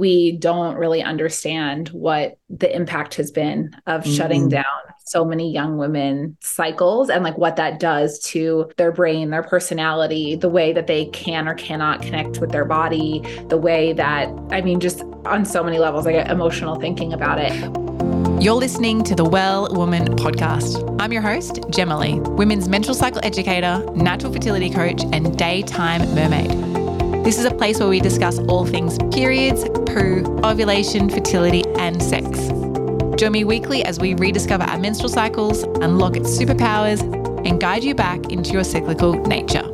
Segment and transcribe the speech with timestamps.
[0.00, 4.12] we don't really understand what the impact has been of mm-hmm.
[4.12, 4.64] shutting down
[5.04, 10.36] so many young women cycles and like what that does to their brain, their personality,
[10.36, 14.62] the way that they can or cannot connect with their body, the way that, I
[14.62, 17.52] mean, just on so many levels, I get emotional thinking about it.
[18.42, 20.96] You're listening to the Well Woman podcast.
[20.98, 26.79] I'm your host, Jemalee, women's menstrual cycle educator, natural fertility coach, and daytime mermaid.
[27.22, 32.26] This is a place where we discuss all things periods, poo, ovulation, fertility, and sex.
[33.20, 37.02] Join me weekly as we rediscover our menstrual cycles, unlock its superpowers,
[37.46, 39.70] and guide you back into your cyclical nature.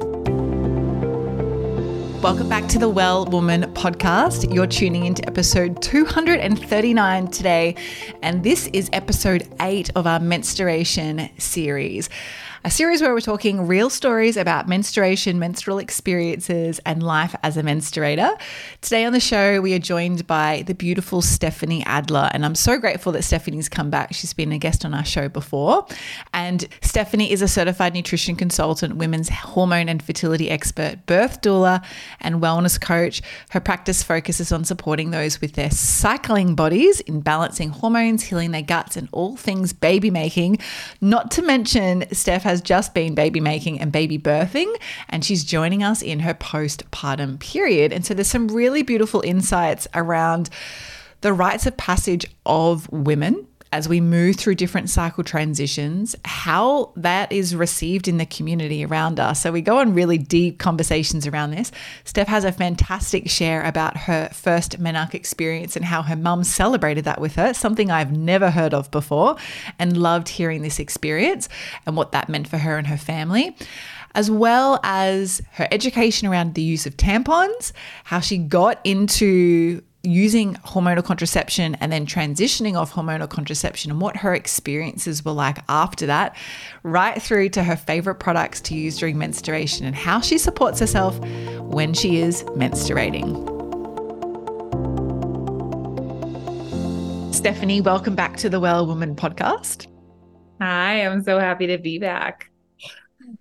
[2.20, 4.52] Welcome back to the Well Woman podcast.
[4.52, 7.76] You're tuning into episode 239 today,
[8.22, 12.10] and this is episode eight of our menstruation series
[12.66, 17.62] a series where we're talking real stories about menstruation, menstrual experiences, and life as a
[17.62, 18.36] menstruator.
[18.80, 22.76] Today on the show, we are joined by the beautiful Stefanie Adler, and I'm so
[22.76, 24.12] grateful that Stefanie's come back.
[24.14, 25.86] She's been a guest on our show before.
[26.34, 31.84] And Stephanie is a certified nutrition consultant, women's hormone and fertility expert, birth doula,
[32.18, 33.22] and wellness coach.
[33.50, 38.62] Her practice focuses on supporting those with their cycling bodies in balancing hormones, healing their
[38.62, 40.58] guts, and all things baby making.
[41.00, 44.74] Not to mention, Steph has has just been baby making and baby birthing,
[45.10, 47.92] and she's joining us in her postpartum period.
[47.92, 50.48] And so there's some really beautiful insights around
[51.20, 57.30] the rites of passage of women as we move through different cycle transitions, how that
[57.32, 59.42] is received in the community around us.
[59.42, 61.72] So we go on really deep conversations around this.
[62.04, 67.04] Steph has a fantastic share about her first menarche experience and how her mum celebrated
[67.04, 69.36] that with her, something I've never heard of before,
[69.78, 71.48] and loved hearing this experience
[71.86, 73.56] and what that meant for her and her family
[74.16, 77.72] as well as her education around the use of tampons,
[78.04, 84.16] how she got into using hormonal contraception and then transitioning off hormonal contraception and what
[84.16, 86.36] her experiences were like after that,
[86.82, 91.18] right through to her favorite products to use during menstruation and how she supports herself
[91.58, 93.44] when she is menstruating.
[97.34, 99.88] Stefanie, welcome back to the Well Woman podcast.
[100.60, 102.50] Hi, I'm so happy to be back.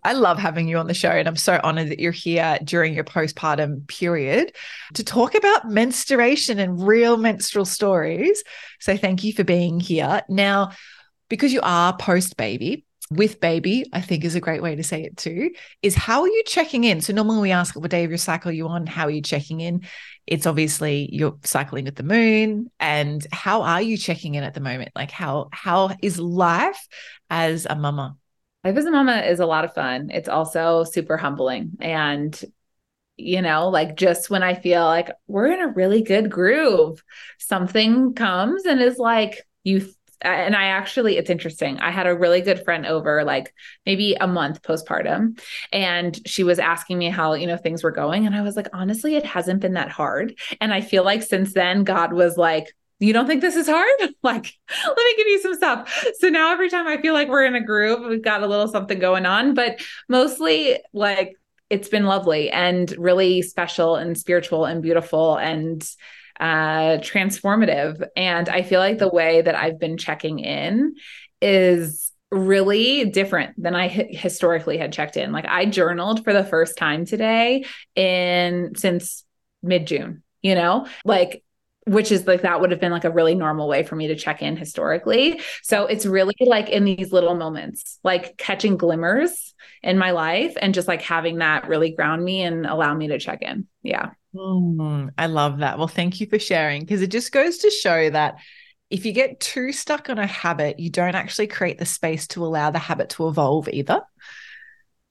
[0.03, 2.93] I love having you on the show, and I'm so honored that you're here during
[2.93, 4.53] your postpartum period
[4.93, 8.43] to talk about menstruation and real menstrual stories.
[8.79, 10.21] So, thank you for being here.
[10.29, 10.71] Now,
[11.29, 15.03] because you are post baby, with baby, I think is a great way to say
[15.03, 15.51] it too,
[15.81, 17.01] is how are you checking in?
[17.01, 19.61] So, normally we ask what day of your cycle you on, how are you checking
[19.61, 19.83] in?
[20.25, 22.71] It's obviously you're cycling with the moon.
[22.79, 24.91] And how are you checking in at the moment?
[24.95, 26.87] Like, how how is life
[27.29, 28.17] as a mama?
[28.65, 30.09] Life as a mama is a lot of fun.
[30.11, 31.77] It's also super humbling.
[31.79, 32.37] And,
[33.15, 37.03] you know, like just when I feel like we're in a really good groove,
[37.37, 39.87] something comes and is like, you
[40.21, 41.77] and I actually, it's interesting.
[41.77, 43.53] I had a really good friend over, like
[43.85, 45.39] maybe a month postpartum,
[45.71, 48.25] and she was asking me how, you know, things were going.
[48.25, 50.39] And I was like, honestly, it hasn't been that hard.
[50.59, 53.89] And I feel like since then, God was like, you don't think this is hard?
[54.23, 54.53] like,
[54.87, 56.05] let me give you some stuff.
[56.19, 58.67] So now every time I feel like we're in a groove, we've got a little
[58.67, 61.35] something going on, but mostly like
[61.69, 65.87] it's been lovely and really special and spiritual and beautiful and
[66.39, 68.05] uh transformative.
[68.15, 70.95] And I feel like the way that I've been checking in
[71.41, 75.31] is really different than I historically had checked in.
[75.31, 79.23] Like I journaled for the first time today in since
[79.63, 81.44] mid June, you know, like
[81.85, 84.15] which is like that would have been like a really normal way for me to
[84.15, 85.39] check in historically.
[85.61, 89.53] So it's really like in these little moments, like catching glimmers
[89.83, 93.19] in my life and just like having that really ground me and allow me to
[93.19, 93.67] check in.
[93.83, 94.11] Yeah.
[94.35, 95.77] Mm, I love that.
[95.77, 98.39] Well, thank you for sharing because it just goes to show that
[98.89, 102.45] if you get too stuck on a habit, you don't actually create the space to
[102.45, 104.01] allow the habit to evolve either.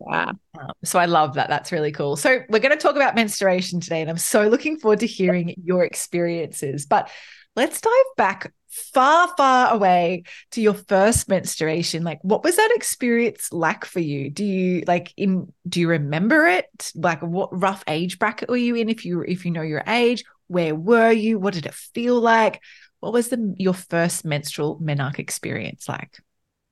[0.08, 0.32] Yeah.
[0.58, 1.48] Um, so I love that.
[1.48, 2.16] That's really cool.
[2.16, 5.54] So we're going to talk about menstruation today, and I'm so looking forward to hearing
[5.62, 6.86] your experiences.
[6.86, 7.10] But
[7.56, 12.02] let's dive back far, far away to your first menstruation.
[12.02, 14.30] Like, what was that experience like for you?
[14.30, 16.92] Do you like in do you remember it?
[16.94, 20.24] Like what rough age bracket were you in if you if you know your age?
[20.48, 21.38] Where were you?
[21.38, 22.60] What did it feel like?
[23.00, 26.18] What was the your first menstrual menarche experience like?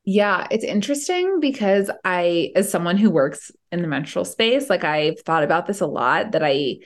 [0.05, 5.21] Yeah, it's interesting because I, as someone who works in the menstrual space, like I've
[5.21, 6.79] thought about this a lot that I,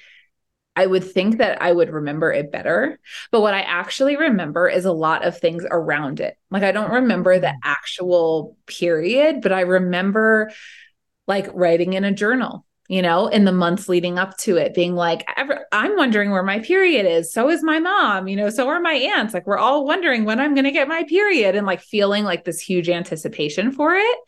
[0.74, 3.00] I would think that I would remember it better.
[3.32, 6.36] But what I actually remember is a lot of things around it.
[6.50, 7.58] Like I don't remember the mm.
[7.64, 10.50] actual period, but I remember
[11.26, 14.94] like writing in a journal you know, in the months leading up to it, being
[14.94, 15.26] like,
[15.72, 17.32] I'm wondering where my period is.
[17.32, 19.34] So is my mom, you know, so are my aunts.
[19.34, 22.44] Like, we're all wondering when I'm going to get my period and like feeling like
[22.44, 24.18] this huge anticipation for it.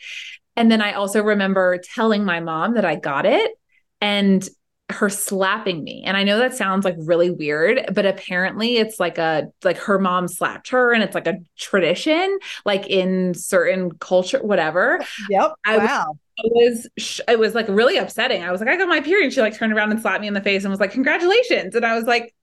[0.56, 3.52] And then I also remember telling my mom that I got it
[4.00, 4.46] and
[4.90, 6.02] her slapping me.
[6.06, 9.98] And I know that sounds like really weird, but apparently it's like a like her
[9.98, 15.04] mom slapped her and it's like a tradition like in certain culture whatever.
[15.28, 15.52] Yep.
[15.66, 16.06] I wow.
[16.08, 16.88] Was, was
[17.26, 18.42] it was like really upsetting.
[18.42, 19.24] I was like I got my period.
[19.24, 21.74] And She like turned around and slapped me in the face and was like congratulations.
[21.74, 22.34] And I was like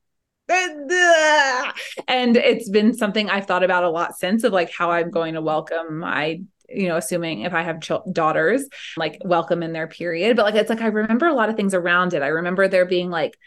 [0.48, 1.72] uh,
[2.08, 5.34] and it's been something I've thought about a lot since of like how I'm going
[5.34, 9.88] to welcome my you know, assuming if I have ch- daughters, like welcome in their
[9.88, 10.36] period.
[10.36, 12.24] But like, it's like, I remember a lot of things around it.
[12.24, 13.38] I remember there being like,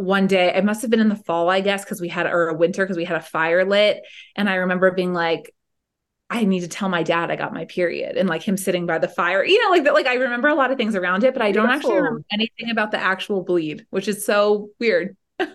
[0.00, 2.48] one day it must have been in the fall i guess because we had or
[2.48, 4.02] a winter because we had a fire lit
[4.34, 5.54] and i remember being like
[6.30, 8.98] I need to tell my dad I got my period and like him sitting by
[8.98, 9.94] the fire, you know, like that.
[9.94, 12.70] Like I remember a lot of things around it, but I don't actually remember anything
[12.70, 15.16] about the actual bleed, which is so weird.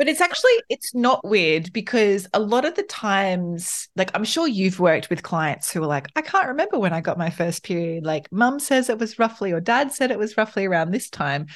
[0.00, 4.48] But it's actually it's not weird because a lot of the times, like I'm sure
[4.48, 7.62] you've worked with clients who are like, I can't remember when I got my first
[7.64, 8.06] period.
[8.06, 11.48] Like mum says it was roughly, or dad said it was roughly around this time.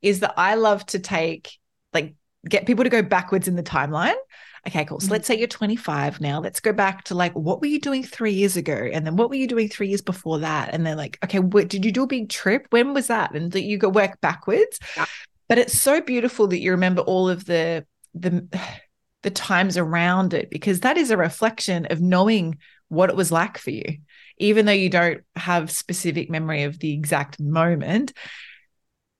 [0.00, 1.50] Is that I love to take
[1.92, 2.14] like
[2.48, 4.16] get people to go backwards in the timeline.
[4.66, 5.00] Okay, cool.
[5.00, 5.12] So mm-hmm.
[5.12, 6.40] let's say you're 25 now.
[6.40, 8.88] Let's go back to like, what were you doing three years ago?
[8.92, 10.74] And then what were you doing three years before that?
[10.74, 12.66] And they're like, okay, what did you do a big trip?
[12.70, 13.34] When was that?
[13.34, 14.78] And that you go work backwards.
[14.96, 15.06] Yeah.
[15.48, 18.46] But it's so beautiful that you remember all of the the
[19.22, 22.56] the times around it because that is a reflection of knowing
[22.88, 23.98] what it was like for you
[24.38, 28.14] even though you don't have specific memory of the exact moment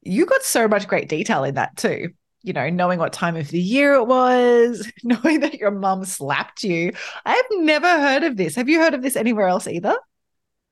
[0.01, 2.09] you got so much great detail in that too
[2.43, 6.63] you know knowing what time of the year it was knowing that your mum slapped
[6.65, 6.93] you
[7.27, 9.97] i've never heard of this have you heard of this anywhere else either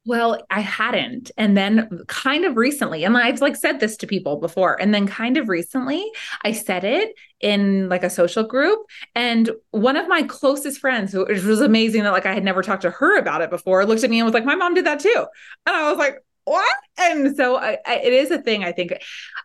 [0.08, 1.30] well, I hadn't.
[1.36, 5.06] And then kind of recently, and I've like said this to people before, and then
[5.06, 6.02] kind of recently,
[6.42, 8.80] I said it in like a social group.
[9.14, 12.62] And one of my closest friends, who it was amazing that like I had never
[12.62, 14.86] talked to her about it before, looked at me and was like, My mom did
[14.86, 15.26] that too.
[15.66, 16.16] And I was like,
[16.48, 16.76] what?
[16.98, 18.64] And so I, I, it is a thing.
[18.64, 18.92] I think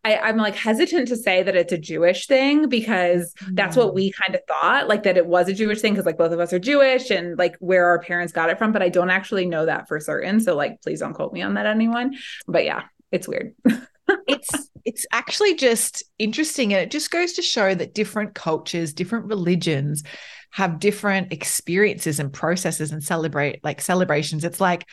[0.03, 3.95] I, I'm like hesitant to say that it's a Jewish thing because that's what mm.
[3.95, 6.39] we kind of thought, like that it was a Jewish thing because like both of
[6.39, 8.71] us are Jewish and like where our parents got it from.
[8.71, 10.39] But I don't actually know that for certain.
[10.39, 12.15] So like, please don't quote me on that, anyone.
[12.47, 13.53] But yeah, it's weird.
[14.27, 19.25] it's it's actually just interesting and it just goes to show that different cultures different
[19.25, 20.03] religions
[20.51, 24.85] have different experiences and processes and celebrate like celebrations it's like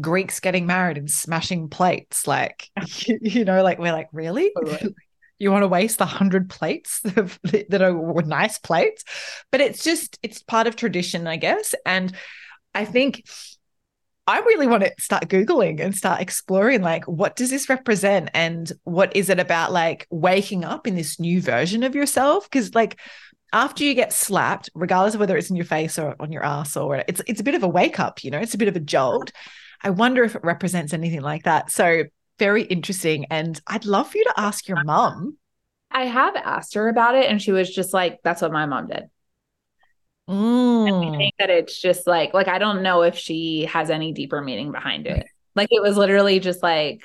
[0.00, 2.26] Greeks getting married and smashing plates.
[2.26, 2.68] Like,
[3.06, 4.52] you, you know, like we're like, really?
[5.38, 9.04] you want to waste the hundred plates that are nice plates?
[9.50, 11.74] But it's just, it's part of tradition, I guess.
[11.86, 12.12] And
[12.74, 13.24] I think
[14.28, 18.28] I really want to start Googling and start exploring like, what does this represent?
[18.34, 22.44] And what is it about like waking up in this new version of yourself?
[22.44, 23.00] Because, like,
[23.54, 26.76] after you get slapped, regardless of whether it's in your face or on your ass
[26.76, 28.76] or it's it's a bit of a wake up, you know, it's a bit of
[28.76, 29.32] a jolt.
[29.82, 31.70] I wonder if it represents anything like that.
[31.70, 32.04] So
[32.38, 33.26] very interesting.
[33.26, 35.36] And I'd love for you to ask your mom.
[35.90, 38.88] I have asked her about it, and she was just like, "That's what my mom
[38.88, 39.04] did."
[40.28, 41.14] Mm.
[41.14, 44.42] I think that it's just like, like I don't know if she has any deeper
[44.42, 45.26] meaning behind it.
[45.56, 47.02] Like it was literally just like,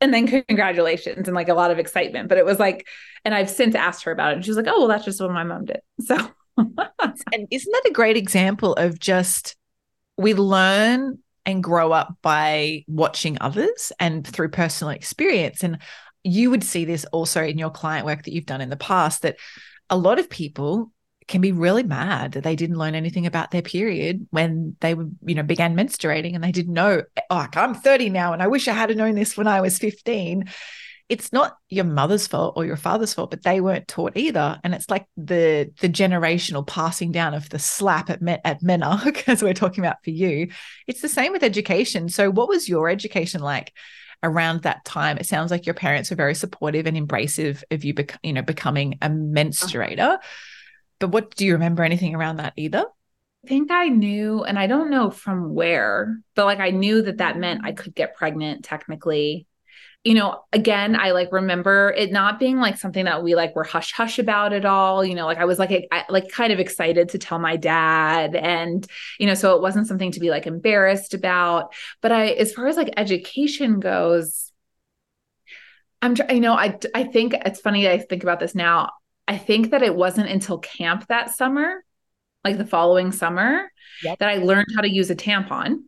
[0.00, 2.28] and then congratulations and like a lot of excitement.
[2.28, 2.86] But it was like,
[3.24, 5.30] and I've since asked her about it, and she's like, "Oh, well, that's just what
[5.30, 6.16] my mom did." So,
[6.56, 9.56] and isn't that a great example of just
[10.16, 15.62] we learn and grow up by watching others and through personal experience.
[15.62, 15.78] And
[16.24, 19.22] you would see this also in your client work that you've done in the past
[19.22, 19.36] that
[19.88, 20.92] a lot of people
[21.28, 25.06] can be really mad that they didn't learn anything about their period when they were,
[25.24, 28.68] you know, began menstruating and they didn't know, oh, I'm 30 now and I wish
[28.68, 30.44] I had known this when I was 15
[31.08, 34.58] it's not your mother's fault or your father's fault, but they weren't taught either.
[34.64, 39.28] And it's like the the generational passing down of the slap at men, at Menarche,
[39.28, 40.48] as we're talking about for you.
[40.86, 42.08] It's the same with education.
[42.08, 43.72] So, what was your education like
[44.22, 45.18] around that time?
[45.18, 48.42] It sounds like your parents were very supportive and embracive of you, bec- you know,
[48.42, 50.18] becoming a menstruator.
[50.98, 52.84] But what do you remember anything around that either?
[53.44, 57.18] I think I knew, and I don't know from where, but like I knew that
[57.18, 59.46] that meant I could get pregnant technically
[60.06, 63.64] you know, again, I like remember it not being like something that we like were
[63.64, 65.04] hush hush about at all.
[65.04, 68.36] You know, like I was like, I, like kind of excited to tell my dad,
[68.36, 68.86] and
[69.18, 71.74] you know, so it wasn't something to be like embarrassed about.
[72.02, 74.52] But I, as far as like education goes,
[76.00, 77.88] I'm, you know, I I think it's funny.
[77.88, 78.90] I think about this now.
[79.26, 81.84] I think that it wasn't until camp that summer,
[82.44, 83.72] like the following summer,
[84.04, 84.20] yep.
[84.20, 85.78] that I learned how to use a tampon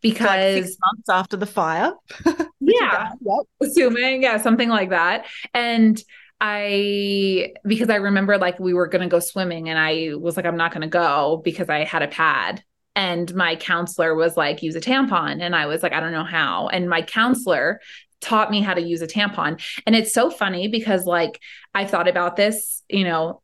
[0.00, 1.92] because like six months after the fire.
[2.60, 3.46] yeah, yep.
[3.60, 5.26] assuming, yeah, something like that.
[5.54, 6.02] And
[6.40, 10.56] I because I remember like we were gonna go swimming and I was like, I'm
[10.56, 12.62] not gonna go because I had a pad.
[12.94, 15.42] And my counselor was like, use a tampon.
[15.42, 16.68] And I was like, I don't know how.
[16.68, 17.80] And my counselor
[18.22, 19.62] taught me how to use a tampon.
[19.86, 21.40] And it's so funny because like
[21.74, 23.42] I thought about this, you know,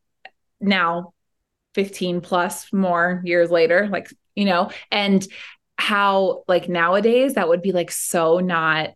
[0.59, 1.13] now
[1.75, 5.25] 15 plus more years later, like, you know, and
[5.77, 8.91] how like nowadays that would be like so not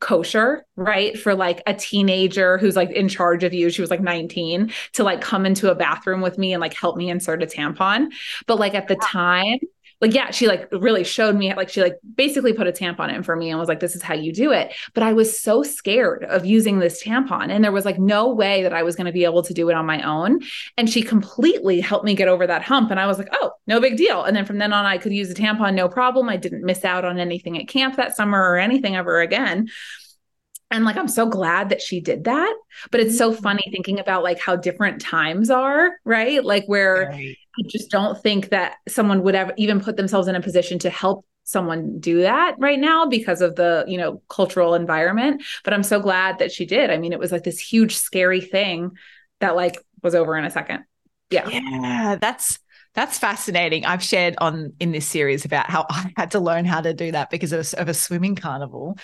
[0.00, 1.18] kosher, right?
[1.18, 5.04] For like a teenager who's like in charge of you, she was like 19 to
[5.04, 8.08] like come into a bathroom with me and like help me insert a tampon.
[8.46, 9.58] But like at the time,
[10.00, 13.22] like yeah she like really showed me like she like basically put a tampon in
[13.22, 14.72] for me and was like this is how you do it.
[14.94, 18.62] But i was so scared of using this tampon and there was like no way
[18.62, 20.40] that i was going to be able to do it on my own.
[20.76, 23.80] And she completely helped me get over that hump and i was like oh no
[23.80, 24.24] big deal.
[24.24, 26.28] And then from then on i could use a tampon no problem.
[26.28, 29.68] I didn't miss out on anything at camp that summer or anything ever again
[30.70, 32.54] and like i'm so glad that she did that
[32.90, 33.42] but it's so mm-hmm.
[33.42, 37.36] funny thinking about like how different times are right like where right.
[37.58, 40.90] i just don't think that someone would ever even put themselves in a position to
[40.90, 45.82] help someone do that right now because of the you know cultural environment but i'm
[45.82, 48.90] so glad that she did i mean it was like this huge scary thing
[49.40, 50.84] that like was over in a second
[51.30, 52.58] yeah yeah that's
[52.94, 53.84] that's fascinating.
[53.84, 57.12] I've shared on in this series about how I had to learn how to do
[57.12, 58.98] that because of a, of a swimming carnival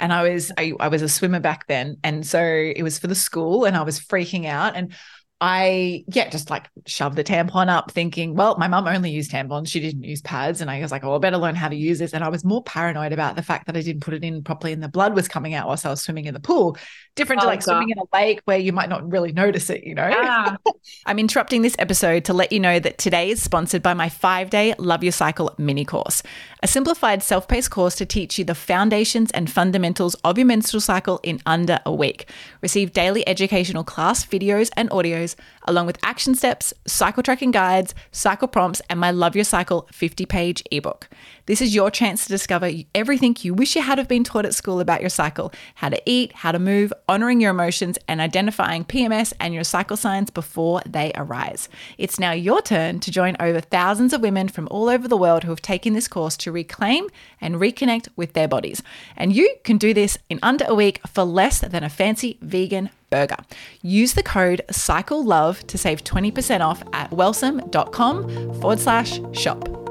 [0.00, 3.06] and I was I, I was a swimmer back then, and so it was for
[3.06, 4.94] the school, and I was freaking out, and
[5.42, 9.68] I, yeah, just like shoved the tampon up thinking, well, my mum only used tampons.
[9.68, 10.60] She didn't use pads.
[10.60, 12.12] And I was like, oh, I better learn how to use this.
[12.12, 14.74] And I was more paranoid about the fact that I didn't put it in properly
[14.74, 16.76] and the blood was coming out whilst I was swimming in the pool.
[17.20, 17.72] Different oh, to like God.
[17.72, 20.08] swimming in a lake where you might not really notice it, you know?
[20.08, 20.56] Yeah.
[21.06, 24.48] I'm interrupting this episode to let you know that today is sponsored by my five
[24.48, 26.22] day Love Your Cycle mini course,
[26.62, 30.80] a simplified self paced course to teach you the foundations and fundamentals of your menstrual
[30.80, 32.30] cycle in under a week.
[32.62, 35.36] Receive daily educational class videos and audios
[35.68, 40.24] along with action steps, cycle tracking guides, cycle prompts, and my Love Your Cycle 50
[40.24, 41.08] page ebook.
[41.46, 44.54] This is your chance to discover everything you wish you had have been taught at
[44.54, 48.84] school about your cycle how to eat, how to move, honoring your emotions, and identifying
[48.84, 51.68] PMS and your cycle signs before they arise.
[51.98, 55.44] It's now your turn to join over thousands of women from all over the world
[55.44, 57.08] who have taken this course to reclaim
[57.40, 58.82] and reconnect with their bodies.
[59.16, 62.90] And you can do this in under a week for less than a fancy vegan
[63.10, 63.36] burger.
[63.82, 69.89] Use the code CycleLove to save 20% off at wellsome.com forward slash shop.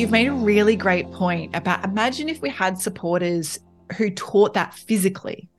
[0.00, 3.58] You've made a really great point about imagine if we had supporters
[3.98, 5.50] who taught that physically.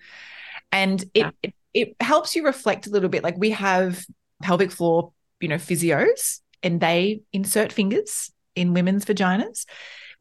[0.71, 1.29] And it, yeah.
[1.43, 3.23] it, it helps you reflect a little bit.
[3.23, 4.03] Like we have
[4.41, 9.67] pelvic floor, you know, physios, and they insert fingers in women's vaginas.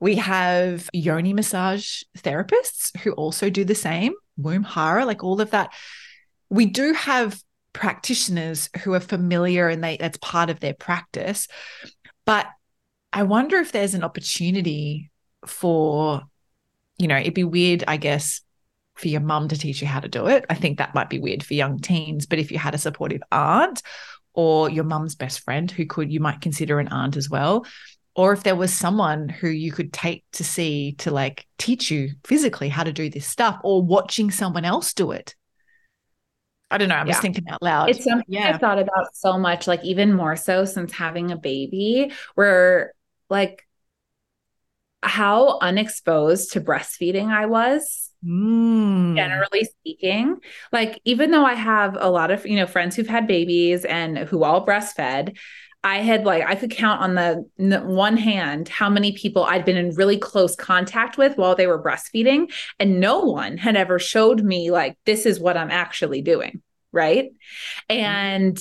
[0.01, 5.53] We have yoni massage therapists who also do the same, womb hara, like all of
[5.53, 5.73] that.
[6.51, 7.41] We do have
[7.73, 11.49] practitioners who are familiar and they that's part of their practice.
[12.27, 12.49] But
[13.13, 15.11] I wonder if there's an opportunity
[15.47, 16.23] for,
[16.99, 18.41] you know, it'd be weird, I guess,
[18.95, 20.45] for your mum to teach you how to do it.
[20.49, 22.27] I think that might be weird for young teens.
[22.27, 23.83] But if you had a supportive aunt
[24.35, 27.67] or your mum's best friend who could, you might consider an aunt as well,
[28.15, 32.11] or if there was someone who you could take to see to like teach you
[32.25, 35.35] physically how to do this stuff or watching someone else do it
[36.71, 37.13] i don't know i'm yeah.
[37.13, 38.49] just thinking out loud it's something yeah.
[38.49, 42.93] i've thought about so much like even more so since having a baby where
[43.31, 43.67] like
[45.03, 49.17] how unexposed to breastfeeding i was Mm.
[49.17, 50.37] generally speaking
[50.73, 54.19] like even though i have a lot of you know friends who've had babies and
[54.19, 55.39] who all breastfed
[55.83, 59.79] I had like I could count on the one hand how many people I'd been
[59.79, 64.43] in really close contact with while they were breastfeeding and no one had ever showed
[64.43, 66.61] me like this is what I'm actually doing,
[66.93, 67.31] right?
[67.89, 68.59] And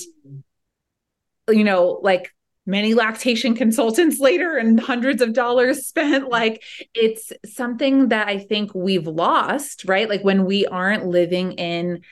[1.48, 2.32] you know, like
[2.70, 6.24] many lactation consultants later and hundreds of dollars spent.
[6.24, 6.32] Mm-hmm.
[6.32, 6.62] Like
[6.94, 10.08] it's something that I think we've lost, right?
[10.08, 12.02] Like when we aren't living in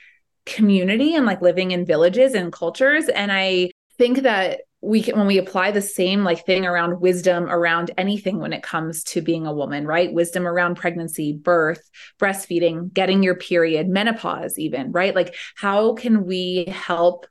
[0.45, 3.07] community and like living in villages and cultures.
[3.07, 7.49] And I think that we can when we apply the same like thing around wisdom
[7.49, 10.13] around anything when it comes to being a woman right?
[10.13, 11.81] Wisdom around pregnancy birth
[12.17, 15.13] breastfeeding getting your period menopause even right?
[15.13, 17.27] Like how can we help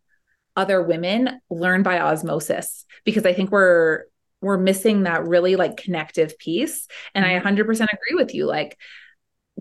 [0.59, 4.05] other women learn by osmosis because i think we're
[4.41, 6.87] we're missing that really like connective piece.
[7.15, 7.83] And i 100% mm-hmm.
[7.83, 8.47] agree with you.
[8.47, 8.79] Like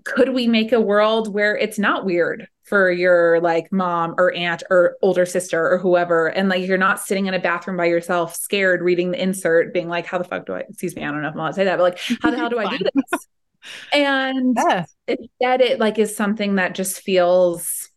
[0.04, 4.62] could we make a world where it's not weird for your like mom or aunt
[4.70, 6.28] or older sister or whoever?
[6.28, 9.88] And like you're not sitting in a bathroom by yourself scared reading the insert being
[9.88, 11.54] like how the fuck do i excuse me i don't know if i'm allowed to
[11.54, 13.26] say that but like how the hell do i do this?
[13.92, 14.84] And yeah.
[15.08, 17.90] instead it like is something that just feels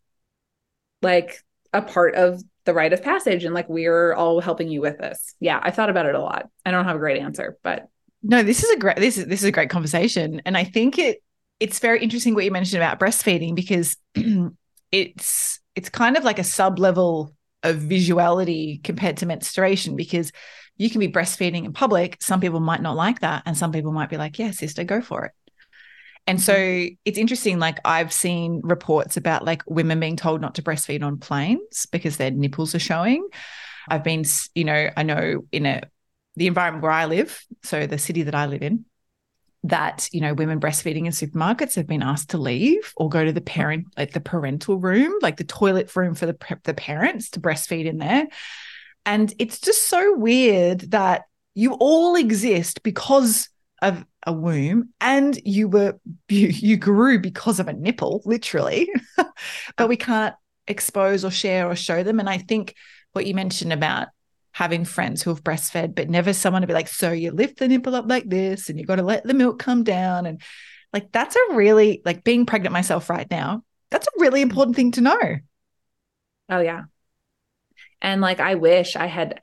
[1.03, 4.98] like a part of the rite of passage and like we're all helping you with
[4.98, 5.36] this.
[5.39, 6.50] Yeah i thought about it a lot.
[6.65, 7.88] I don't have a great answer but
[8.24, 10.41] no this is a great this is this is a great conversation.
[10.46, 11.24] And i think it
[11.60, 13.98] it's very interesting what you mentioned about breastfeeding because
[14.91, 20.32] it's it's kind of like a sub level of visuality compared to menstruation because
[20.77, 22.18] you can be breastfeeding in public.
[22.20, 25.01] Some people might not like that and some people might be like yeah sister go
[25.01, 25.32] for it
[26.28, 26.94] and so mm-hmm.
[27.06, 27.60] it's interesting.
[27.60, 32.18] Like I've seen reports about like women being told not to breastfeed on planes because
[32.18, 33.28] their nipples are showing.
[33.90, 34.24] I've been,
[34.54, 35.84] you know, I know in a
[36.36, 38.86] the environment where I live, so the city that I live in,
[39.63, 43.32] that you know women breastfeeding in supermarkets have been asked to leave or go to
[43.32, 47.40] the parent like the parental room like the toilet room for the the parents to
[47.40, 48.28] breastfeed in there
[49.06, 51.24] and it's just so weird that
[51.54, 53.50] you all exist because
[53.82, 58.90] of a womb and you were you, you grew because of a nipple literally.
[59.76, 60.36] But we can't
[60.68, 62.20] expose or share or show them.
[62.20, 62.76] And i think
[63.14, 64.10] what you mentioned about
[64.54, 67.68] having friends who have breastfed but never someone to be like so you lift the
[67.68, 70.26] nipple up like this and you got to let the milk come down.
[70.26, 70.42] And
[70.94, 74.92] like that's a really like being pregnant myself right now that's a really important thing
[74.94, 75.38] to know.
[76.50, 76.84] Oh yeah.
[78.02, 79.42] And like i wish i had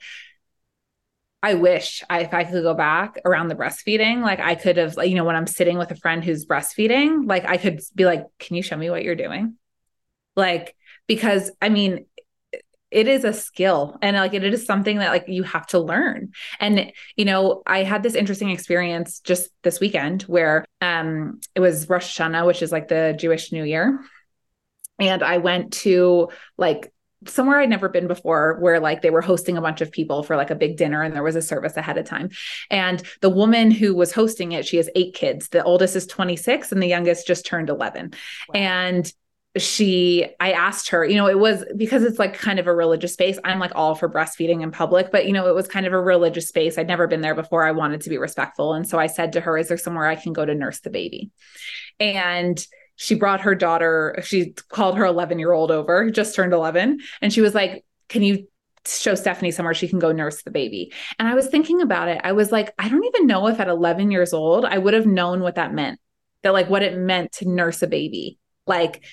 [1.42, 4.98] I wish I, if I could go back around the breastfeeding, like I could have,
[5.04, 8.24] you know, when I'm sitting with a friend who's breastfeeding, like I could be like,
[8.38, 9.54] can you show me what you're doing?
[10.34, 10.74] Like,
[11.06, 12.06] because I mean,
[12.90, 16.32] it is a skill and like it is something that like you have to learn.
[16.58, 21.88] And, you know, I had this interesting experience just this weekend where um it was
[21.88, 24.00] Rosh Hashanah, which is like the Jewish New Year.
[24.98, 26.92] And I went to like
[27.26, 30.36] somewhere I'd never been before where like they were hosting a bunch of people for
[30.36, 32.30] like a big dinner and there was a service ahead of time.
[32.70, 35.48] And the woman who was hosting it, she has eight kids.
[35.48, 38.12] The oldest is 26 and the youngest just turned 11.
[38.48, 38.60] Wow.
[38.60, 39.12] And
[39.56, 43.14] she i asked her you know it was because it's like kind of a religious
[43.14, 45.92] space i'm like all for breastfeeding in public but you know it was kind of
[45.92, 48.98] a religious space i'd never been there before i wanted to be respectful and so
[48.98, 51.30] i said to her is there somewhere i can go to nurse the baby
[51.98, 52.64] and
[52.98, 56.98] she brought her daughter, she called her 11 year old over, just turned 11.
[57.22, 58.48] And she was like, Can you
[58.84, 60.92] show Stefanie somewhere she can go nurse the baby?
[61.18, 62.20] And I was thinking about it.
[62.24, 65.06] I was like, I don't even know if at 11 years old, I would have
[65.06, 66.00] known what that meant,
[66.42, 68.38] that like what it meant to nurse a baby.
[68.66, 69.04] Like,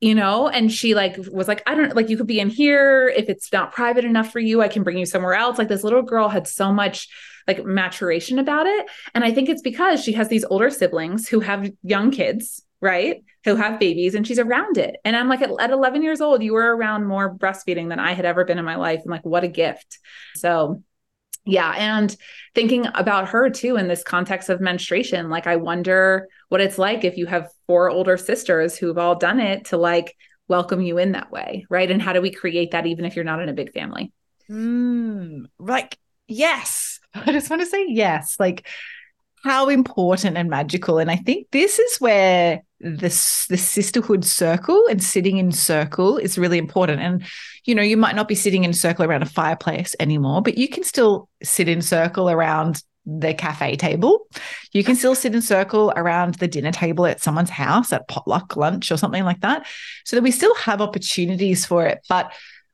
[0.00, 3.06] you know and she like was like i don't like you could be in here
[3.16, 5.84] if it's not private enough for you i can bring you somewhere else like this
[5.84, 7.08] little girl had so much
[7.46, 11.38] like maturation about it and i think it's because she has these older siblings who
[11.38, 13.24] have young kids right?
[13.44, 14.96] Who have babies and she's around it.
[15.04, 18.12] And I'm like, at, at 11 years old, you were around more breastfeeding than I
[18.12, 19.00] had ever been in my life.
[19.02, 19.98] And like, what a gift.
[20.34, 20.82] So,
[21.44, 21.74] yeah.
[21.76, 22.14] And
[22.54, 27.04] thinking about her too in this context of menstruation, like, I wonder what it's like
[27.04, 30.16] if you have four older sisters who've all done it to like
[30.48, 31.64] welcome you in that way.
[31.70, 31.90] Right.
[31.90, 34.12] And how do we create that even if you're not in a big family?
[34.50, 36.98] Mm, like, yes.
[37.14, 38.36] I just want to say yes.
[38.40, 38.66] Like,
[39.42, 40.98] how important and magical.
[40.98, 46.36] And I think this is where this the sisterhood circle and sitting in circle is
[46.36, 47.00] really important.
[47.00, 47.24] And
[47.64, 50.68] you know, you might not be sitting in circle around a fireplace anymore, but you
[50.68, 54.26] can still sit in circle around the cafe table.
[54.72, 58.56] You can still sit in circle around the dinner table at someone's house at potluck
[58.56, 59.66] lunch or something like that.
[60.04, 62.00] So that we still have opportunities for it.
[62.08, 62.32] But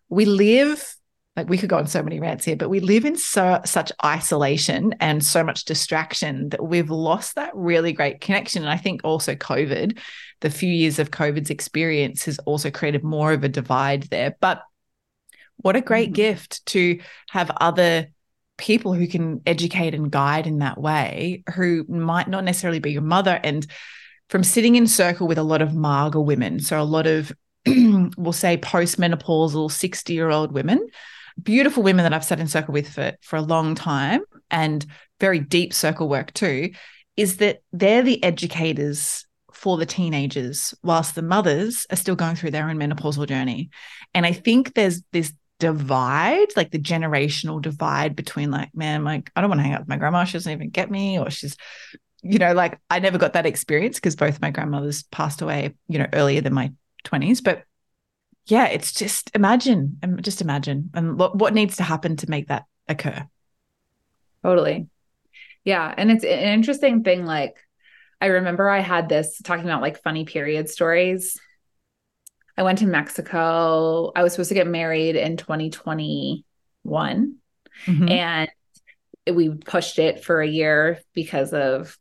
[0.09, 0.95] we live
[1.39, 3.93] like we could go on so many rants here, but we live in so such
[4.05, 8.63] isolation and so much distraction that we've lost that really great connection.
[8.63, 9.99] And I think also COVID,
[10.41, 14.37] the few years of COVID's experience has also created more of a divide there.
[14.41, 14.63] But
[15.59, 16.15] what a great mm-hmm.
[16.15, 16.99] gift to
[17.31, 18.09] have other
[18.57, 23.03] people who can educate and guide in that way, who might not necessarily be your
[23.03, 23.39] mother.
[23.45, 23.65] And
[24.29, 27.31] from sitting in circle with a lot of Marga women, so a lot of
[27.67, 30.85] we'll say postmenopausal 60 year old women
[31.43, 34.85] beautiful women that I've sat in circle with for, for a long time and
[35.21, 36.71] very deep circle work too,
[37.17, 42.53] is that they're the educators for the teenagers, whilst the mothers are still going through
[42.53, 43.71] their own menopausal journey.
[44.15, 49.41] And I think there's this divide, like the generational divide between like, man, like I
[49.41, 50.23] don't want to hang out with my grandma.
[50.25, 51.57] She doesn't even get me, or she's,
[52.23, 55.99] you know, like I never got that experience because both my grandmothers passed away, you
[55.99, 56.73] know, earlier than my
[57.05, 57.43] 20s.
[57.43, 57.65] But
[58.51, 62.65] yeah, it's just imagine, just imagine, and what what needs to happen to make that
[62.89, 63.27] occur.
[64.43, 64.89] Totally.
[65.65, 67.27] Yeah, and it's an interesting thing.
[67.27, 67.57] Like,
[68.21, 71.39] I remember I had this talking about like funny period stories.
[72.57, 74.13] I went to Mexico.
[74.17, 76.43] I was supposed to get married in 2021
[77.87, 78.09] mm-hmm.
[78.09, 78.51] and
[79.33, 81.97] we pushed it for a year because of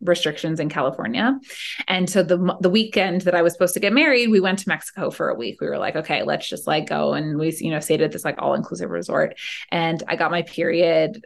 [0.00, 1.38] restrictions in California.
[1.88, 4.68] And so the the weekend that I was supposed to get married, we went to
[4.68, 5.60] Mexico for a week.
[5.60, 8.24] We were like, okay, let's just like go and we you know stayed at this
[8.24, 9.38] like all-inclusive resort
[9.70, 11.24] and I got my period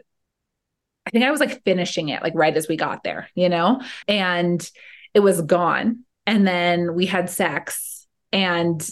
[1.05, 3.81] I think I was like finishing it like right as we got there, you know?
[4.07, 4.67] And
[5.13, 6.03] it was gone.
[6.25, 8.87] And then we had sex and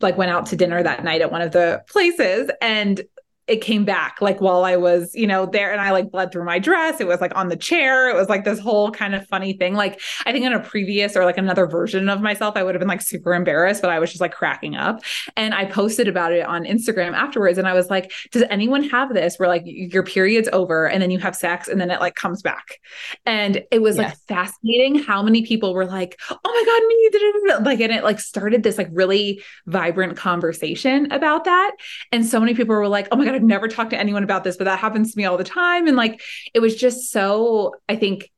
[0.00, 3.00] like went out to dinner that night at one of the places and
[3.46, 6.44] it came back like while I was, you know, there and I like bled through
[6.44, 7.00] my dress.
[7.00, 8.10] It was like on the chair.
[8.10, 9.74] It was like this whole kind of funny thing.
[9.74, 12.80] Like I think in a previous or like another version of myself, I would have
[12.80, 15.00] been like super embarrassed, but I was just like cracking up.
[15.36, 17.56] And I posted about it on Instagram afterwards.
[17.56, 21.12] And I was like, does anyone have this where like your period's over and then
[21.12, 22.80] you have sex and then it like comes back?
[23.26, 24.10] And it was yes.
[24.10, 28.18] like fascinating how many people were like, oh my God, me, like, and it like
[28.18, 31.72] started this like really vibrant conversation about that.
[32.10, 34.44] And so many people were like, oh my God, I've never talked to anyone about
[34.44, 35.86] this, but that happens to me all the time.
[35.86, 36.20] And like,
[36.54, 38.30] it was just so, I think,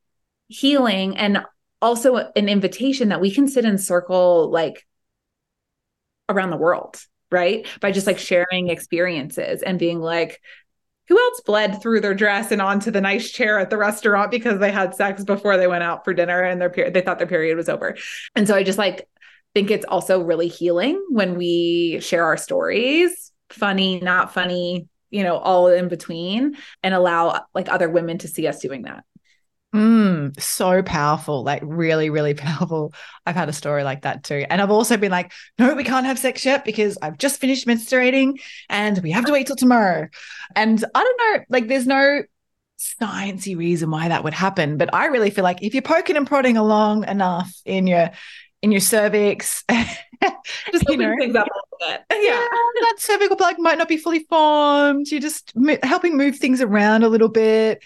[0.47, 1.43] healing and
[1.81, 4.85] also an invitation that we can sit in circle like
[6.27, 7.65] around the world, right?
[7.79, 10.41] By just like sharing experiences and being like,
[11.07, 14.59] who else bled through their dress and onto the nice chair at the restaurant because
[14.59, 17.27] they had sex before they went out for dinner and their period they thought their
[17.27, 17.97] period was over.
[18.35, 19.07] And so I just like
[19.55, 25.37] think it's also really healing when we share our stories, funny, not funny, you know,
[25.37, 29.03] all in between and allow like other women to see us doing that.
[29.73, 32.93] Mm, so powerful, like really, really powerful.
[33.25, 34.45] I've had a story like that too.
[34.49, 37.67] And I've also been like, no, we can't have sex yet because I've just finished
[37.67, 40.07] menstruating and we have to wait till tomorrow.
[40.55, 42.23] And I don't know, like there's no
[42.79, 44.77] sciencey reason why that would happen.
[44.77, 48.11] But I really feel like if you're poking and prodding along enough in your
[48.61, 49.63] in your cervix.
[49.69, 52.01] just you know, things up a little bit.
[52.23, 52.31] Yeah.
[52.33, 52.47] yeah.
[52.81, 55.09] that cervical plug might not be fully formed.
[55.09, 57.81] You're just mo- helping move things around a little bit.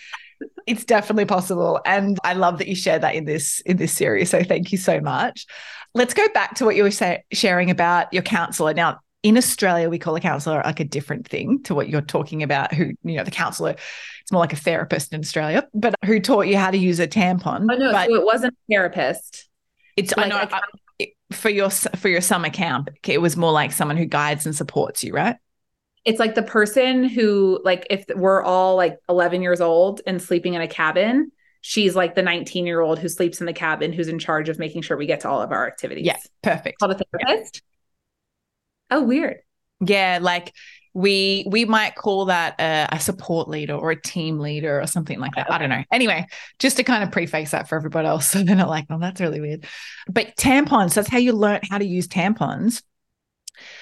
[0.66, 4.30] It's definitely possible, and I love that you shared that in this in this series.
[4.30, 5.46] So thank you so much.
[5.94, 8.74] Let's go back to what you were say- sharing about your counselor.
[8.74, 12.44] Now, in Australia, we call a counselor like a different thing to what you're talking
[12.44, 12.74] about.
[12.74, 13.76] Who you know, the counselor,
[14.22, 17.08] it's more like a therapist in Australia, but who taught you how to use a
[17.08, 17.68] tampon.
[17.72, 19.48] Oh no, but- so it wasn't a therapist
[19.96, 20.48] it's like, I know
[21.00, 24.56] I, for your for your summer camp, it was more like someone who guides and
[24.56, 25.38] supports you, right?
[26.06, 30.54] It's like the person who, like, if we're all like 11 years old and sleeping
[30.54, 34.10] in a cabin, she's like the 19 year old who sleeps in the cabin who's
[34.10, 36.06] in charge of making sure we get to all of our activities.
[36.06, 36.80] Yeah, perfect.
[36.80, 37.62] Called a therapist.
[38.92, 38.98] Yeah.
[38.98, 39.38] Oh, weird.
[39.80, 40.54] Yeah, like
[40.94, 45.20] we we might call that a, a, support leader or a team leader or something
[45.20, 45.52] like that.
[45.52, 45.84] I don't know.
[45.92, 46.28] Anyway,
[46.60, 49.20] just to kind of preface that for everybody else, so they're not like, "Oh, that's
[49.20, 49.66] really weird."
[50.08, 52.84] But tampons, that's how you learn how to use tampons.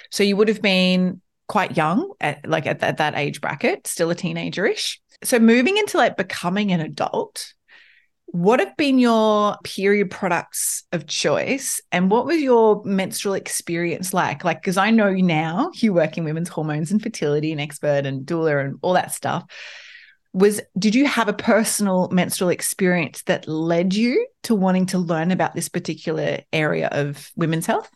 [0.09, 4.09] So you would have been quite young, at, like at, at that age bracket, still
[4.09, 4.99] a teenagerish.
[5.23, 7.53] So moving into like becoming an adult,
[8.31, 14.45] what have been your period products of choice and what was your menstrual experience like?
[14.45, 18.25] Like, because I know now you work in women's hormones and fertility and expert and
[18.25, 19.43] doula and all that stuff.
[20.31, 25.31] Was did you have a personal menstrual experience that led you to wanting to learn
[25.31, 27.91] about this particular area of women's health?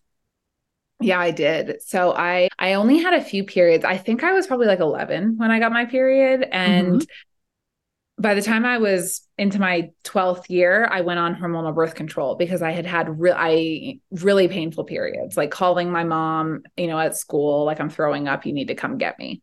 [0.99, 1.81] Yeah, I did.
[1.81, 3.85] So I I only had a few periods.
[3.85, 7.05] I think I was probably like 11 when I got my period and mm-hmm
[8.17, 12.35] by the time I was into my 12th year, I went on hormonal birth control
[12.35, 16.97] because I had had re- I really painful periods, like calling my mom, you know,
[16.97, 19.41] at school, like I'm throwing up, you need to come get me.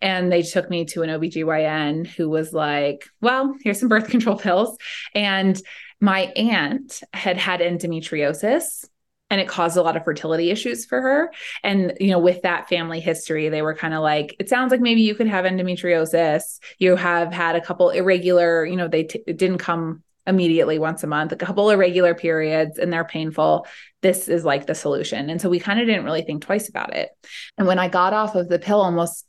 [0.00, 4.36] And they took me to an OBGYN who was like, well, here's some birth control
[4.38, 4.76] pills.
[5.14, 5.60] And
[6.00, 8.88] my aunt had had endometriosis
[9.32, 11.32] and it caused a lot of fertility issues for her.
[11.64, 14.80] And you know with that family history they were kind of like it sounds like
[14.80, 16.60] maybe you could have endometriosis.
[16.78, 21.06] You have had a couple irregular you know they t- didn't come immediately once a
[21.08, 23.66] month a couple irregular periods and they're painful.
[24.02, 25.30] This is like the solution.
[25.30, 27.08] And so we kind of didn't really think twice about it.
[27.56, 29.26] And when i got off of the pill almost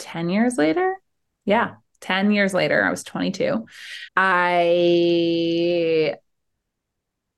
[0.00, 0.94] 10 years later
[1.44, 3.66] yeah 10 years later i was 22
[4.16, 6.14] i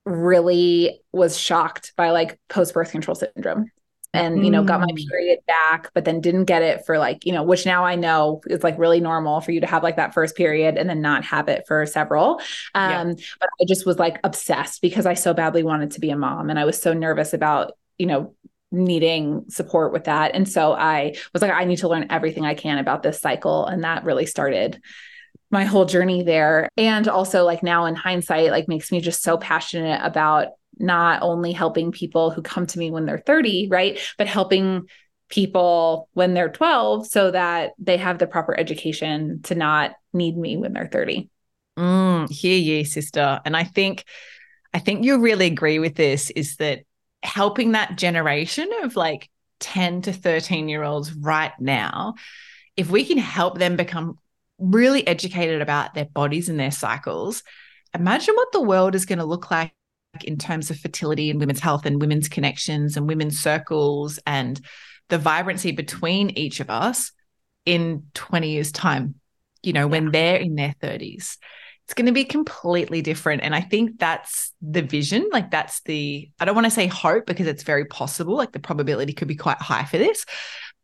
[0.04, 3.70] really was shocked by like post birth control syndrome
[4.12, 5.08] and you know got my mm.
[5.08, 8.40] period back but then didn't get it for like you know which now i know
[8.48, 11.24] is like really normal for you to have like that first period and then not
[11.24, 12.40] have it for several
[12.74, 13.14] um yeah.
[13.38, 16.50] but i just was like obsessed because i so badly wanted to be a mom
[16.50, 18.34] and i was so nervous about you know
[18.72, 22.54] needing support with that and so i was like i need to learn everything i
[22.54, 24.80] can about this cycle and that really started
[25.50, 26.68] my whole journey there.
[26.76, 31.52] And also, like now in hindsight, like makes me just so passionate about not only
[31.52, 33.98] helping people who come to me when they're 30, right?
[34.16, 34.88] But helping
[35.28, 40.56] people when they're 12 so that they have the proper education to not need me
[40.56, 41.28] when they're 30.
[41.78, 43.40] Mm, hear you, sister.
[43.44, 44.04] And I think,
[44.74, 46.80] I think you really agree with this is that
[47.22, 49.28] helping that generation of like
[49.60, 52.14] 10 to 13 year olds right now,
[52.76, 54.18] if we can help them become
[54.60, 57.42] really educated about their bodies and their cycles,
[57.94, 59.72] imagine what the world is going to look like
[60.24, 64.60] in terms of fertility and women's health and women's connections and women's circles and
[65.08, 67.12] the vibrancy between each of us
[67.66, 69.16] in 20 years' time,
[69.62, 69.86] you know, yeah.
[69.86, 71.36] when they're in their 30s.
[71.84, 73.42] It's going to be completely different.
[73.42, 75.28] And I think that's the vision.
[75.32, 78.36] Like, that's the, I don't want to say hope because it's very possible.
[78.36, 80.24] Like, the probability could be quite high for this.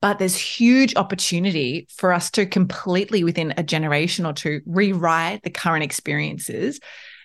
[0.03, 5.51] But there's huge opportunity for us to completely, within a generation or two, rewrite the
[5.51, 6.81] current experiences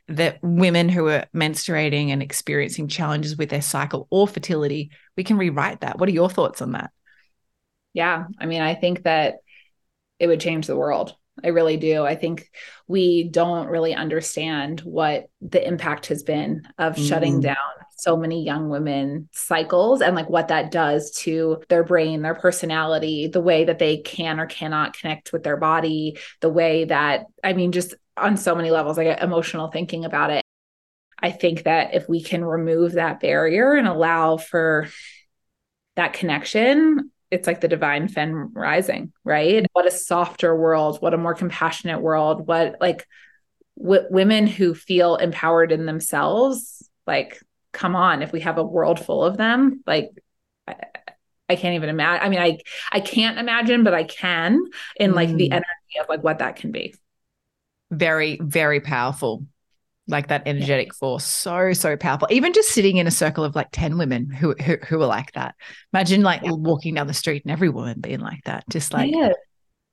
[0.08, 5.38] that women who are menstruating and experiencing challenges with their cycle or fertility, we can
[5.38, 6.00] rewrite that.
[6.00, 6.92] What are your thoughts on that?
[7.94, 8.26] Yeah.
[8.40, 9.36] I mean, I think that
[10.20, 11.16] it would change the world.
[11.44, 12.04] I really do.
[12.06, 12.50] I think
[12.88, 17.08] we don't really understand what the impact has been of mm.
[17.08, 17.56] shutting down
[18.02, 23.28] so many young women cycles and like what that does to their brain, their personality,
[23.28, 27.54] the way that they can or cannot connect with their body, the way that, I
[27.54, 28.98] mean, just on so many levels.
[28.98, 30.44] I get emotional thinking about it.
[31.20, 34.90] I think that if we can remove that barrier and allow for
[35.96, 39.58] that connection, it's like the divine fem rising, right?
[39.58, 39.66] Mm-hmm.
[39.74, 43.08] What a softer world, what a more compassionate world, what like
[43.78, 47.40] w- women who feel empowered in themselves, like,
[47.72, 50.10] come on, if we have a world full of them, like,
[50.68, 50.76] I,
[51.50, 52.26] I can't even imagine.
[52.26, 52.60] I mean, I
[52.92, 54.60] I can't imagine, but I can
[54.96, 55.38] in like mm.
[55.38, 56.96] the energy of like what that can be
[57.92, 59.46] very, very powerful.
[60.08, 61.00] Like that energetic yeah.
[61.00, 62.28] force, so so powerful.
[62.32, 65.32] Even just sitting in a circle of like ten women who who, who are like
[65.34, 65.56] that.
[65.94, 66.52] Imagine like yeah.
[66.52, 68.68] walking down the street and every woman being like that.
[68.70, 69.32] Just like, yeah.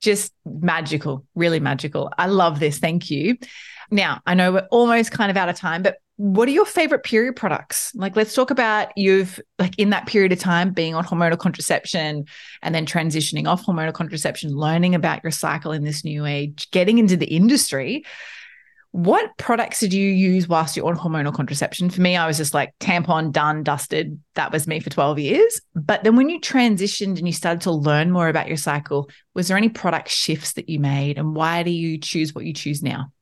[0.00, 2.10] just magical, really magical.
[2.18, 2.78] I love this.
[2.78, 3.36] Thank you.
[3.90, 7.04] Now I know we're almost kind of out of time, but what are your favorite
[7.04, 7.92] period products?
[7.94, 12.24] Like, let's talk about you've like in that period of time being on hormonal contraception
[12.60, 16.98] and then transitioning off hormonal contraception, learning about your cycle in this new age, getting
[16.98, 18.04] into the industry.
[18.90, 21.88] What products did you use whilst you're on hormonal contraception?
[21.88, 24.20] For me, I was just like tampon, done, dusted.
[24.34, 25.60] That was me for 12 years.
[25.76, 29.46] But then when you transitioned and you started to learn more about your cycle, was
[29.46, 31.16] there any product shifts that you made?
[31.16, 33.12] And why do you choose what you choose now?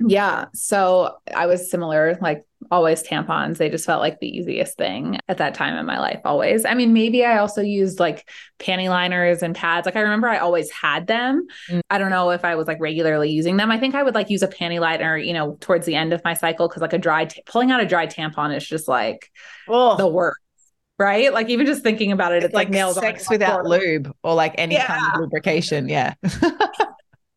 [0.00, 0.46] Yeah.
[0.54, 3.56] So I was similar, like always tampons.
[3.56, 6.64] They just felt like the easiest thing at that time in my life, always.
[6.64, 8.28] I mean, maybe I also used like
[8.60, 9.86] panty liners and pads.
[9.86, 11.46] Like I remember I always had them.
[11.68, 11.80] Mm.
[11.90, 13.72] I don't know if I was like regularly using them.
[13.72, 16.22] I think I would like use a panty liner, you know, towards the end of
[16.24, 19.30] my cycle because like a dry, t- pulling out a dry tampon is just like
[19.68, 19.96] oh.
[19.96, 20.38] the worst
[21.00, 21.32] right?
[21.32, 24.34] Like even just thinking about it, it's, it's like, like nails sex without lube or
[24.34, 24.86] like any yeah.
[24.86, 25.88] kind of lubrication.
[25.88, 26.14] Yeah.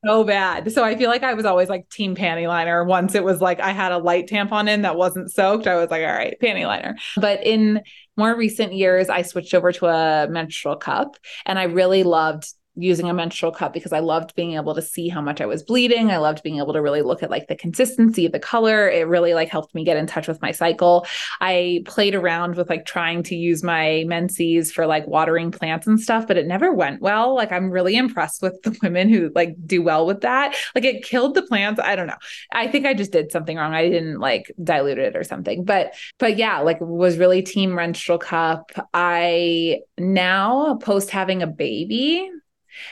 [0.06, 0.72] so bad.
[0.72, 2.84] So I feel like I was always like team panty liner.
[2.84, 5.90] Once it was like I had a light tampon in that wasn't soaked, I was
[5.92, 6.98] like, all right, panty liner.
[7.18, 7.82] But in
[8.18, 13.10] more recent years, I switched over to a menstrual cup and I really loved using
[13.10, 16.10] a menstrual cup because I loved being able to see how much I was bleeding.
[16.10, 18.90] I loved being able to really look at like the consistency, the color.
[18.90, 21.06] It really like helped me get in touch with my cycle.
[21.42, 26.00] I played around with like trying to use my menses for like watering plants and
[26.00, 27.36] stuff, but it never went well.
[27.36, 30.56] Like I'm really impressed with the women who like do well with that.
[30.74, 31.82] Like it killed the plants.
[31.84, 32.18] I don't know.
[32.54, 33.74] I think I just did something wrong.
[33.74, 35.66] I didn't like dilute it or something.
[35.66, 38.72] But but yeah, like was really team menstrual cup.
[38.94, 42.30] I now post having a baby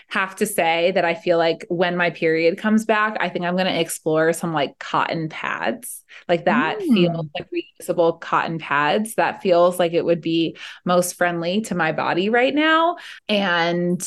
[0.09, 3.55] have to say that I feel like when my period comes back, I think I'm
[3.55, 6.93] going to explore some like cotton pads, like that mm.
[6.93, 9.15] feels like reusable cotton pads.
[9.15, 12.97] That feels like it would be most friendly to my body right now.
[13.27, 14.01] And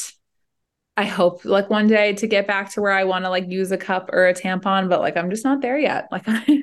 [0.96, 3.72] I hope like one day to get back to where I want to like use
[3.72, 6.08] a cup or a tampon, but like I'm just not there yet.
[6.12, 6.62] Like I,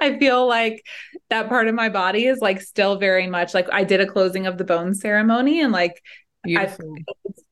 [0.00, 0.84] I feel like
[1.28, 4.46] that part of my body is like still very much like I did a closing
[4.46, 6.02] of the bone ceremony and like
[6.46, 6.94] Beautiful.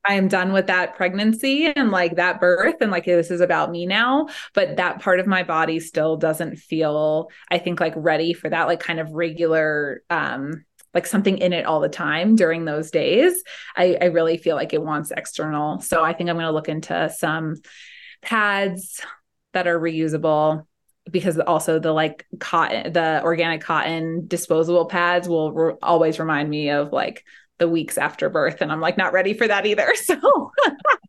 [0.06, 3.70] I am done with that pregnancy and like that birth and like this is about
[3.70, 8.34] me now but that part of my body still doesn't feel I think like ready
[8.34, 12.64] for that like kind of regular um like something in it all the time during
[12.64, 13.42] those days
[13.76, 16.68] I I really feel like it wants external so I think I'm going to look
[16.68, 17.56] into some
[18.20, 19.00] pads
[19.54, 20.66] that are reusable
[21.10, 26.70] because also the like cotton the organic cotton disposable pads will re- always remind me
[26.70, 27.24] of like
[27.58, 29.92] the weeks after birth and I'm like not ready for that either.
[30.04, 30.50] So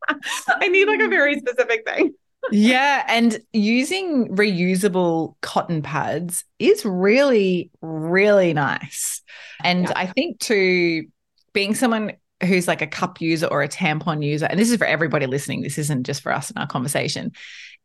[0.48, 2.14] I need like a very specific thing.
[2.52, 3.04] yeah.
[3.08, 9.22] And using reusable cotton pads is really, really nice.
[9.64, 9.94] And yeah.
[9.96, 11.06] I think, to
[11.54, 14.86] being someone who's like a cup user or a tampon user, and this is for
[14.86, 17.32] everybody listening, this isn't just for us in our conversation,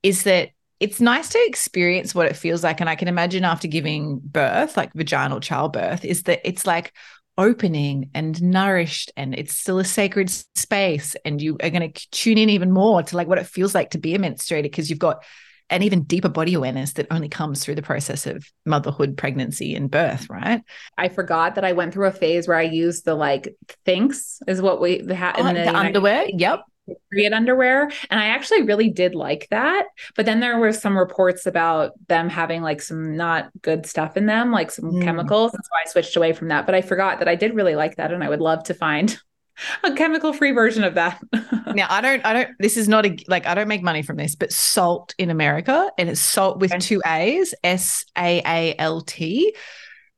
[0.02, 2.80] is that it's nice to experience what it feels like.
[2.80, 6.92] And I can imagine after giving birth, like vaginal childbirth, is that it's like,
[7.38, 12.38] opening and nourished and it's still a sacred space and you are going to tune
[12.38, 14.98] in even more to like what it feels like to be a menstruator because you've
[14.98, 15.24] got
[15.70, 19.88] an even deeper body awareness that only comes through the process of motherhood, pregnancy, and
[19.88, 20.62] birth, right?
[20.98, 23.54] I forgot that I went through a phase where I used the like
[23.86, 26.26] Thinx is what we had oh, in the, the underwear.
[26.28, 26.64] Yep
[27.12, 27.90] period underwear.
[28.10, 29.86] And I actually really did like that.
[30.16, 34.26] But then there were some reports about them having like some not good stuff in
[34.26, 35.02] them, like some mm.
[35.02, 35.52] chemicals.
[35.54, 36.66] And so I switched away from that.
[36.66, 38.12] But I forgot that I did really like that.
[38.12, 39.18] And I would love to find
[39.84, 41.20] a chemical free version of that.
[41.74, 44.16] now I don't I don't this is not a like I don't make money from
[44.16, 49.00] this, but Saalt in America and it's Saalt with two A's, S A A L
[49.02, 49.54] T.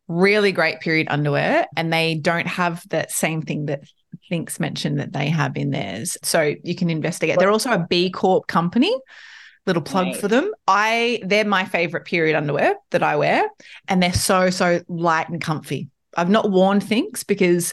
[0.09, 1.67] Really great period underwear.
[1.77, 3.83] And they don't have that same thing that
[4.33, 6.17] Thinx mentioned that they have in theirs.
[6.23, 7.39] So you can investigate.
[7.39, 8.97] They're also a B Corp company.
[9.65, 10.17] Little plug right.
[10.17, 10.51] for them.
[10.67, 13.49] I they're my favorite period underwear that I wear,
[13.87, 15.89] and they're so so light and comfy.
[16.17, 17.73] I've not worn Thinx because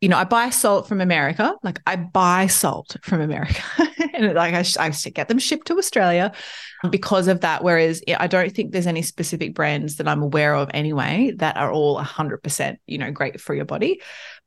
[0.00, 1.54] you know, I buy Saalt from America.
[1.62, 3.62] Like I buy Saalt from America,
[4.14, 6.32] and like I, I get them shipped to Australia
[6.88, 7.62] because of that.
[7.62, 11.70] Whereas I don't think there's any specific brands that I'm aware of anyway that are
[11.70, 14.00] all 100%, you know, great for your body.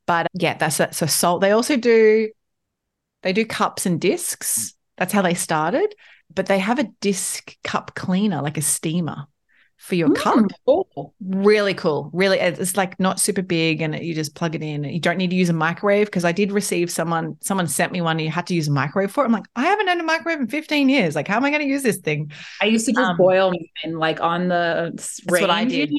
[0.08, 0.96] But yeah, that's it.
[0.96, 1.42] So Saalt.
[1.42, 2.30] They also do
[3.22, 4.74] they do cups and discs.
[4.98, 5.94] That's how they started.
[6.34, 9.28] But they have a disc cup cleaner, like a steamer
[9.78, 10.46] for your mm, cup.
[10.66, 11.14] Cool.
[11.22, 12.10] Really cool.
[12.14, 14.84] Really, it's like not super big, and you just plug it in.
[14.86, 17.38] You don't need to use a microwave because I did receive someone.
[17.42, 18.14] Someone sent me one.
[18.14, 19.28] And you had to use a microwave for it.
[19.28, 21.16] I'm like, I haven't had a microwave in 15 years.
[21.16, 22.32] Like, how am I going to use this thing?
[22.62, 23.52] I used to just um, boil
[23.84, 25.42] and like on the that's range.
[25.42, 25.92] what I did.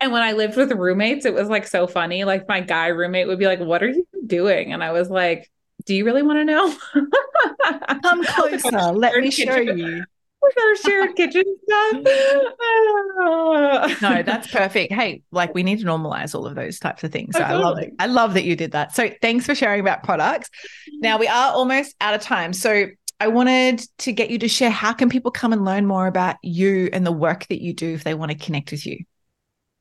[0.00, 2.24] And when I lived with roommates, it was like so funny.
[2.24, 5.50] Like my guy roommate would be like, "What are you doing?" And I was like,
[5.84, 6.74] "Do you really want to know?"
[8.02, 8.92] Come closer.
[8.92, 10.04] Let me show you.
[10.42, 11.92] With our shared kitchen stuff.
[14.02, 14.92] no, that's perfect.
[14.92, 17.36] Hey, like we need to normalize all of those types of things.
[17.36, 17.92] So I love it.
[17.98, 18.94] I love that you did that.
[18.94, 20.48] So thanks for sharing about products.
[20.94, 22.54] Now we are almost out of time.
[22.54, 22.86] So
[23.20, 26.36] I wanted to get you to share how can people come and learn more about
[26.42, 29.04] you and the work that you do if they want to connect with you.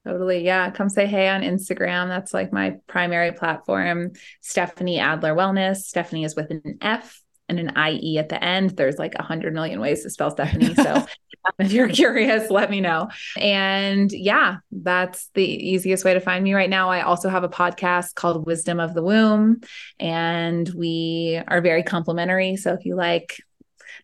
[0.05, 0.43] Totally.
[0.43, 0.71] Yeah.
[0.71, 2.07] Come say hey on Instagram.
[2.07, 4.11] That's like my primary platform.
[4.43, 5.89] Stefanie Adler Wellness.
[5.89, 8.71] Stefanie is with an F and an IE at the end.
[8.71, 10.75] There's like a hundred million ways to spell Stephanie.
[10.75, 11.05] So
[11.59, 13.09] if you're curious, let me know.
[13.37, 16.89] And yeah, that's the easiest way to find me right now.
[16.89, 19.61] I also have a podcast called Wisdom of the Womb,
[19.99, 22.55] and we are very complimentary.
[22.55, 23.37] So if you like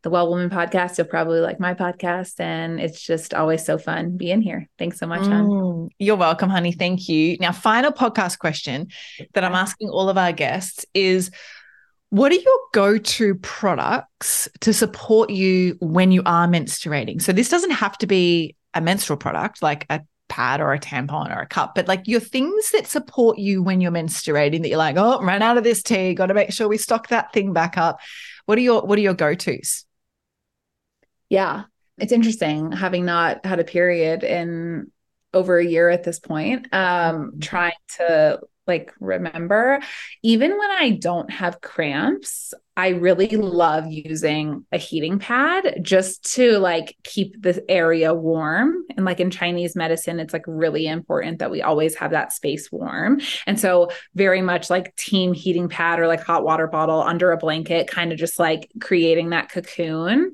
[0.06, 0.98] the Well Woman podcast.
[0.98, 2.40] You'll probably like my podcast.
[2.40, 4.70] And it's just always so fun being here.
[4.78, 6.72] Thanks so much, mm, You're welcome, honey.
[6.72, 7.38] Thank you.
[7.40, 8.90] Now, final podcast question
[9.34, 11.32] that I'm asking all of our guests is
[12.16, 17.22] what are your go to products to support you when you are menstruating?
[17.22, 20.00] So, this doesn't have to be a menstrual product like a
[20.30, 23.82] pad or a tampon or a cup, but like your things that support you when
[23.82, 26.70] you're menstruating that you're like, oh, ran out of this tea, got to make sure
[26.70, 28.00] we stock that thing back up.
[28.46, 29.86] What are your what are your go-tos?
[31.28, 31.64] Yeah.
[31.98, 34.90] It's interesting having not had a period in
[35.34, 36.68] over a year at this point.
[36.74, 37.40] Um, mm-hmm.
[37.40, 39.80] trying to like remember
[40.24, 46.60] even when I don't have cramps, I really love using a heating pad just to
[46.60, 48.84] like keep the area warm.
[48.98, 52.70] And like in Chinese medicine, it's like really important that we always have that space
[52.72, 53.22] warm.
[53.48, 57.38] And so, very much like team heating pad or like hot water bottle under a
[57.38, 60.34] blanket, kind of just like creating that cocoon.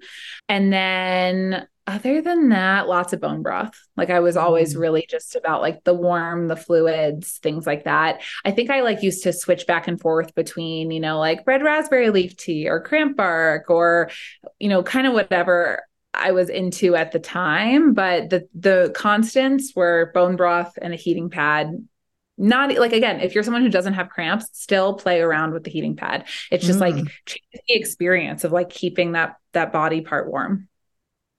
[0.49, 3.73] And then other than that, lots of bone broth.
[3.97, 4.79] Like I was always mm.
[4.79, 8.21] really just about like the warm, the fluids, things like that.
[8.45, 11.63] I think I like used to switch back and forth between, you know, like red
[11.63, 14.11] raspberry leaf tea or cramp bark or,
[14.59, 17.93] you know, kind of whatever I was into at the time.
[17.93, 21.87] But the the constants were bone broth and a heating pad.
[22.37, 25.71] Not like again, if you're someone who doesn't have cramps, still play around with the
[25.71, 26.27] heating pad.
[26.51, 26.81] It's just mm.
[26.81, 30.67] like the experience of like keeping that that body part warm.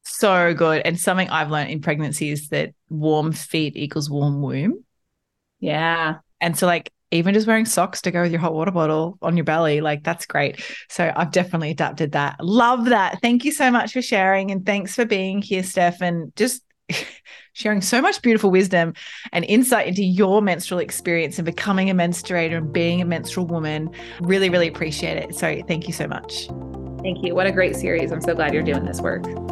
[0.02, 0.82] So good.
[0.84, 4.84] And something I've learned in pregnancy is that warm feet equals warm womb.
[5.60, 6.16] Yeah.
[6.40, 9.36] And so, like, even just wearing socks to go with your hot water bottle on
[9.36, 10.62] your belly, like, that's great.
[10.88, 12.36] So, I've definitely adapted that.
[12.40, 13.20] Love that.
[13.22, 14.50] Thank you so much for sharing.
[14.50, 16.64] And thanks for being here, Steph, and just
[17.52, 18.94] sharing so much beautiful wisdom
[19.32, 23.88] and insight into your menstrual experience and becoming a menstruator and being a menstrual woman.
[24.20, 25.36] Really, really appreciate it.
[25.36, 26.48] So, thank you so much.
[27.02, 27.36] Thank you.
[27.36, 28.10] What a great series.
[28.10, 29.51] I'm so glad you're doing this work.